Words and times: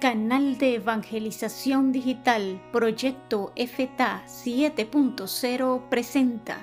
Canal 0.00 0.58
de 0.58 0.74
Evangelización 0.74 1.92
Digital 1.92 2.60
Proyecto 2.72 3.52
FTA 3.56 4.22
7.0 4.26 5.88
presenta 5.88 6.58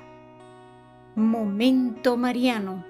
Momento 1.16 2.18
Mariano. 2.18 2.86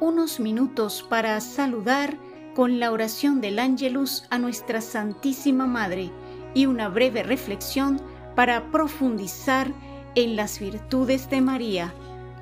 Unos 0.00 0.38
minutos 0.38 1.04
para 1.08 1.40
saludar 1.40 2.16
con 2.54 2.78
la 2.78 2.92
oración 2.92 3.40
del 3.40 3.58
Ángelus 3.58 4.26
a 4.30 4.38
nuestra 4.38 4.80
Santísima 4.80 5.66
Madre 5.66 6.10
y 6.54 6.66
una 6.66 6.88
breve 6.88 7.22
reflexión 7.22 8.00
para 8.36 8.70
profundizar 8.70 9.72
en 10.14 10.36
las 10.36 10.60
virtudes 10.60 11.28
de 11.30 11.40
María. 11.40 11.92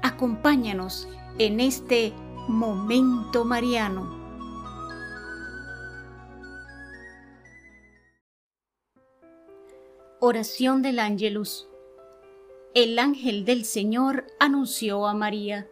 Acompáñanos 0.02 1.08
en 1.38 1.60
este 1.60 2.12
Momento 2.48 3.44
Mariano. 3.44 4.21
Oración 10.24 10.82
del 10.82 11.00
Ángelus. 11.00 11.68
El 12.74 13.00
ángel 13.00 13.44
del 13.44 13.64
Señor 13.64 14.24
anunció 14.38 15.08
a 15.08 15.14
María, 15.14 15.68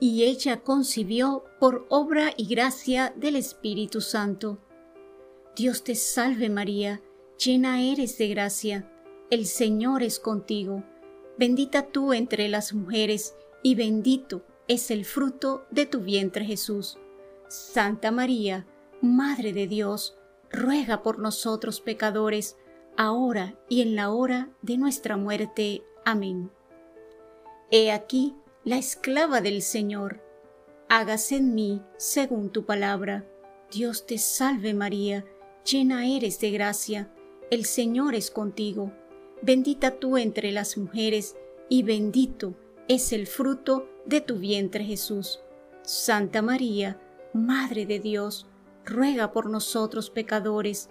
y 0.00 0.24
ella 0.24 0.64
concibió 0.64 1.44
por 1.60 1.86
obra 1.88 2.32
y 2.36 2.48
gracia 2.48 3.14
del 3.14 3.36
Espíritu 3.36 4.00
Santo. 4.00 4.58
Dios 5.54 5.84
te 5.84 5.94
salve 5.94 6.50
María, 6.50 7.02
llena 7.38 7.80
eres 7.80 8.18
de 8.18 8.26
gracia, 8.26 8.92
el 9.30 9.46
Señor 9.46 10.02
es 10.02 10.18
contigo, 10.18 10.82
bendita 11.38 11.86
tú 11.86 12.12
entre 12.12 12.48
las 12.48 12.74
mujeres, 12.74 13.36
y 13.62 13.76
bendito 13.76 14.44
es 14.66 14.90
el 14.90 15.04
fruto 15.04 15.66
de 15.70 15.86
tu 15.86 16.00
vientre 16.00 16.44
Jesús. 16.44 16.98
Santa 17.46 18.10
María, 18.10 18.66
Madre 19.00 19.52
de 19.52 19.68
Dios, 19.68 20.16
ruega 20.50 21.04
por 21.04 21.20
nosotros 21.20 21.80
pecadores, 21.80 22.56
ahora 22.96 23.58
y 23.68 23.82
en 23.82 23.96
la 23.96 24.10
hora 24.10 24.50
de 24.62 24.76
nuestra 24.76 25.16
muerte. 25.16 25.82
Amén. 26.04 26.50
He 27.70 27.90
aquí 27.90 28.34
la 28.64 28.76
esclava 28.76 29.40
del 29.40 29.62
Señor. 29.62 30.20
Hágase 30.88 31.36
en 31.36 31.54
mí 31.54 31.82
según 31.96 32.50
tu 32.50 32.64
palabra. 32.64 33.26
Dios 33.72 34.06
te 34.06 34.18
salve 34.18 34.74
María, 34.74 35.24
llena 35.64 36.06
eres 36.06 36.38
de 36.40 36.50
gracia, 36.50 37.10
el 37.50 37.64
Señor 37.64 38.14
es 38.14 38.30
contigo. 38.30 38.92
Bendita 39.40 39.98
tú 39.98 40.18
entre 40.18 40.52
las 40.52 40.76
mujeres, 40.76 41.36
y 41.68 41.82
bendito 41.82 42.54
es 42.88 43.12
el 43.12 43.26
fruto 43.26 43.88
de 44.04 44.20
tu 44.20 44.36
vientre 44.36 44.84
Jesús. 44.84 45.40
Santa 45.82 46.42
María, 46.42 47.00
Madre 47.32 47.86
de 47.86 47.98
Dios, 47.98 48.46
ruega 48.84 49.32
por 49.32 49.48
nosotros 49.48 50.10
pecadores, 50.10 50.90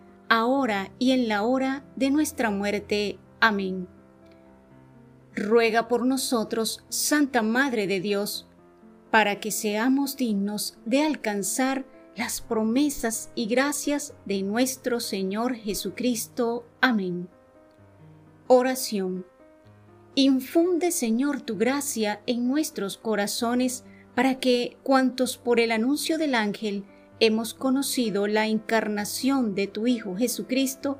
ahora 0.31 0.93
y 0.97 1.11
en 1.11 1.27
la 1.27 1.43
hora 1.43 1.83
de 1.97 2.09
nuestra 2.09 2.49
muerte. 2.49 3.19
Amén. 3.41 3.89
Ruega 5.35 5.89
por 5.89 6.05
nosotros, 6.05 6.85
Santa 6.87 7.41
Madre 7.41 7.85
de 7.85 7.99
Dios, 7.99 8.47
para 9.11 9.41
que 9.41 9.51
seamos 9.51 10.15
dignos 10.15 10.77
de 10.85 11.03
alcanzar 11.03 11.85
las 12.15 12.39
promesas 12.39 13.29
y 13.35 13.47
gracias 13.47 14.13
de 14.23 14.41
nuestro 14.41 15.01
Señor 15.01 15.55
Jesucristo. 15.55 16.65
Amén. 16.79 17.27
Oración. 18.47 19.25
Infunde, 20.15 20.91
Señor, 20.91 21.41
tu 21.41 21.57
gracia 21.57 22.21
en 22.25 22.47
nuestros 22.47 22.97
corazones, 22.97 23.83
para 24.15 24.39
que, 24.39 24.77
cuantos 24.83 25.37
por 25.37 25.59
el 25.59 25.73
anuncio 25.73 26.17
del 26.17 26.35
ángel 26.35 26.85
hemos 27.21 27.53
conocido 27.53 28.25
la 28.25 28.47
encarnación 28.47 29.53
de 29.53 29.67
tu 29.67 29.85
Hijo 29.85 30.15
Jesucristo, 30.17 30.97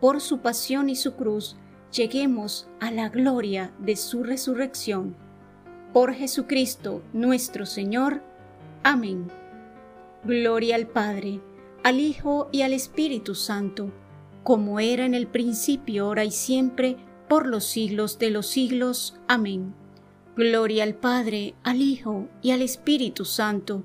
por 0.00 0.20
su 0.20 0.40
pasión 0.40 0.90
y 0.90 0.96
su 0.96 1.14
cruz, 1.14 1.56
lleguemos 1.92 2.68
a 2.80 2.90
la 2.90 3.08
gloria 3.08 3.72
de 3.78 3.94
su 3.94 4.24
resurrección. 4.24 5.14
Por 5.92 6.14
Jesucristo 6.14 7.02
nuestro 7.12 7.64
Señor. 7.64 8.22
Amén. 8.82 9.28
Gloria 10.24 10.74
al 10.74 10.88
Padre, 10.88 11.40
al 11.84 12.00
Hijo 12.00 12.48
y 12.50 12.62
al 12.62 12.72
Espíritu 12.72 13.36
Santo, 13.36 13.92
como 14.42 14.80
era 14.80 15.06
en 15.06 15.14
el 15.14 15.28
principio, 15.28 16.06
ahora 16.06 16.24
y 16.24 16.32
siempre, 16.32 16.96
por 17.28 17.46
los 17.46 17.64
siglos 17.64 18.18
de 18.18 18.30
los 18.30 18.48
siglos. 18.48 19.14
Amén. 19.28 19.74
Gloria 20.34 20.82
al 20.82 20.96
Padre, 20.96 21.54
al 21.62 21.82
Hijo 21.82 22.26
y 22.42 22.50
al 22.50 22.62
Espíritu 22.62 23.24
Santo, 23.24 23.84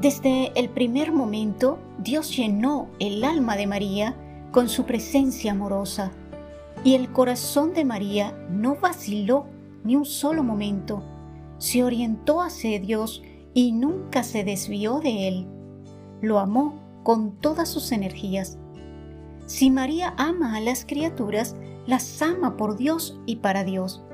desde 0.00 0.52
el 0.54 0.68
primer 0.68 1.12
momento, 1.12 1.80
Dios 1.98 2.36
llenó 2.36 2.88
el 3.00 3.24
alma 3.24 3.56
de 3.56 3.66
María 3.66 4.16
con 4.52 4.68
su 4.68 4.84
presencia 4.84 5.52
amorosa 5.52 6.12
y 6.84 6.94
el 6.94 7.12
corazón 7.12 7.74
de 7.74 7.84
María 7.84 8.32
no 8.48 8.76
vaciló 8.76 9.46
ni 9.82 9.96
un 9.96 10.04
solo 10.04 10.44
momento. 10.44 11.02
Se 11.58 11.82
orientó 11.82 12.42
hacia 12.42 12.78
Dios 12.78 13.22
y 13.54 13.72
nunca 13.72 14.22
se 14.22 14.44
desvió 14.44 15.00
de 15.00 15.26
Él. 15.26 15.46
Lo 16.20 16.38
amó 16.38 16.80
con 17.02 17.32
todas 17.32 17.68
sus 17.68 17.90
energías. 17.90 18.56
Si 19.46 19.68
María 19.70 20.14
ama 20.16 20.54
a 20.54 20.60
las 20.60 20.84
criaturas, 20.84 21.56
las 21.86 22.22
ama 22.22 22.56
por 22.56 22.76
Dios 22.76 23.18
y 23.26 23.36
para 23.36 23.64
Dios. 23.64 24.04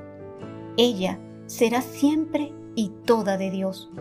Ella 0.77 1.19
será 1.45 1.81
siempre 1.81 2.53
y 2.73 2.89
toda 3.05 3.37
de 3.37 3.51
Dios. 3.51 3.91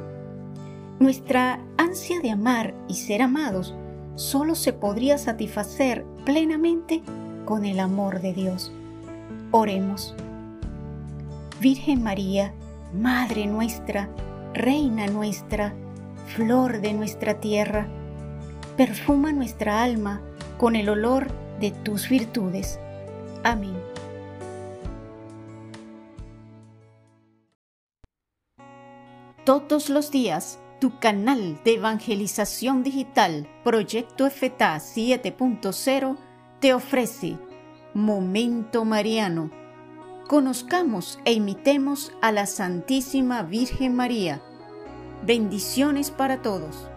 Nuestra 1.01 1.61
de 1.95 2.31
amar 2.33 2.75
y 2.89 2.95
ser 2.95 3.23
amados 3.23 3.73
solo 4.17 4.57
se 4.57 4.73
podría 4.73 5.17
satisfacer 5.17 6.05
plenamente 6.25 7.03
con 7.45 7.65
el 7.65 7.79
amor 7.79 8.21
de 8.21 8.33
Dios. 8.33 8.73
Oremos. 9.53 10.13
Virgen 11.61 12.03
María, 12.03 12.53
Madre 12.93 13.47
nuestra, 13.47 14.09
Reina 14.55 15.07
nuestra, 15.07 15.73
Flor 16.35 16.81
de 16.81 16.95
nuestra 16.95 17.39
tierra, 17.39 17.87
perfuma 18.77 19.33
nuestra 19.33 19.85
alma 19.85 20.21
con 20.59 20.75
el 20.75 20.89
olor 20.89 21.29
de 21.61 21.71
tus 21.71 22.09
virtudes. 22.09 22.81
Amén. 23.45 23.77
Todos 29.45 29.91
los 29.91 30.11
días 30.11 30.59
tu 30.85 30.99
canal 30.99 31.59
de 31.65 31.77
evangelización 31.77 32.83
digital 32.83 33.49
Proyecto 33.65 34.29
FTA 34.29 34.77
7.0 34.77 36.19
te 36.61 36.75
ofrece 36.75 37.39
Momento 37.95 38.85
Mariano. 38.85 39.51
Conozcamos 40.29 41.19
e 41.25 41.33
imitemos 41.33 42.13
a 42.21 42.33
la 42.33 42.45
Santísima 42.45 43.43
Virgen 43.45 43.97
María. 43.97 44.43
Bendiciones 45.25 46.11
para 46.11 46.43
todos. 46.43 46.91